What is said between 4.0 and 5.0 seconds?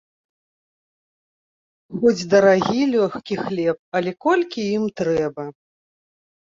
але колькі ім